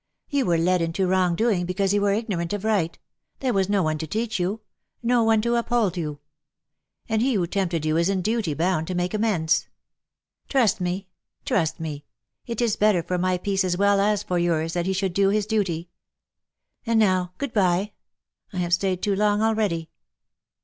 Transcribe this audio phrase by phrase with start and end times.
[0.29, 2.97] You were led into wrong doing because you were ignorant of right—
[3.39, 4.61] there was no one to teach you—
[5.13, 6.21] no one to uphold you.
[7.07, 9.67] And he who tempted you is in duty bound to make amends.
[10.49, 11.05] Trust me—
[11.45, 12.03] trust me—
[12.47, 15.29] it is better for my peace as well as for yours that he should do
[15.29, 15.91] his duty.
[16.83, 17.91] And now good by—
[18.53, 19.91] I have stayed too long already."